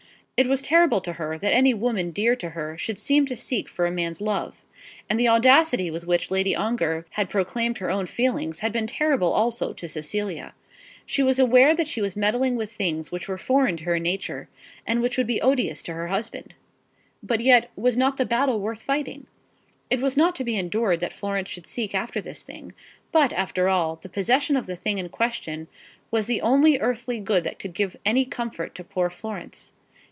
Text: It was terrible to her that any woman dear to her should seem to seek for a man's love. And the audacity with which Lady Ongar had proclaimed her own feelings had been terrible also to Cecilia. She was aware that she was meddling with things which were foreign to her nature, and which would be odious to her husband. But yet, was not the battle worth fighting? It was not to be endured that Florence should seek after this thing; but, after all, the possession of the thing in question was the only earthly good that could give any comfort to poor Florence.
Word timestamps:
It 0.37 0.47
was 0.47 0.63
terrible 0.63 1.01
to 1.01 1.13
her 1.13 1.37
that 1.37 1.53
any 1.53 1.71
woman 1.75 2.09
dear 2.09 2.35
to 2.37 2.49
her 2.49 2.75
should 2.75 2.97
seem 2.97 3.27
to 3.27 3.35
seek 3.35 3.69
for 3.69 3.85
a 3.85 3.91
man's 3.91 4.19
love. 4.19 4.63
And 5.07 5.19
the 5.19 5.27
audacity 5.27 5.91
with 5.91 6.07
which 6.07 6.31
Lady 6.31 6.55
Ongar 6.55 7.05
had 7.11 7.29
proclaimed 7.29 7.77
her 7.77 7.91
own 7.91 8.07
feelings 8.07 8.61
had 8.61 8.71
been 8.71 8.87
terrible 8.87 9.31
also 9.33 9.71
to 9.73 9.87
Cecilia. 9.87 10.55
She 11.05 11.21
was 11.21 11.37
aware 11.37 11.75
that 11.75 11.87
she 11.87 12.01
was 12.01 12.15
meddling 12.15 12.55
with 12.55 12.71
things 12.71 13.11
which 13.11 13.27
were 13.27 13.37
foreign 13.37 13.77
to 13.77 13.83
her 13.83 13.99
nature, 13.99 14.49
and 14.83 14.99
which 14.99 15.15
would 15.15 15.27
be 15.27 15.39
odious 15.39 15.83
to 15.83 15.93
her 15.93 16.07
husband. 16.07 16.55
But 17.21 17.41
yet, 17.41 17.69
was 17.75 17.95
not 17.95 18.17
the 18.17 18.25
battle 18.25 18.59
worth 18.59 18.81
fighting? 18.81 19.27
It 19.91 20.01
was 20.01 20.17
not 20.17 20.33
to 20.37 20.43
be 20.43 20.57
endured 20.57 21.01
that 21.01 21.13
Florence 21.13 21.49
should 21.51 21.67
seek 21.67 21.93
after 21.93 22.19
this 22.19 22.41
thing; 22.41 22.73
but, 23.11 23.31
after 23.31 23.69
all, 23.69 23.97
the 23.97 24.09
possession 24.09 24.55
of 24.57 24.65
the 24.65 24.75
thing 24.75 24.97
in 24.97 25.09
question 25.09 25.67
was 26.09 26.25
the 26.25 26.41
only 26.41 26.79
earthly 26.79 27.19
good 27.19 27.43
that 27.43 27.59
could 27.59 27.75
give 27.75 27.95
any 28.03 28.25
comfort 28.25 28.73
to 28.73 28.83
poor 28.83 29.11
Florence. 29.11 29.73